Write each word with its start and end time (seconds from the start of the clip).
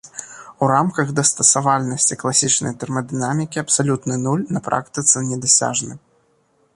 У 0.61 0.69
рамках 0.69 1.11
дастасавальнасці 1.19 2.17
класічнай 2.23 2.73
тэрмадынамікі 2.83 3.63
абсалютны 3.65 4.15
нуль 4.25 4.43
на 4.57 4.65
практыцы 4.69 5.17
недасяжны. 5.31 5.93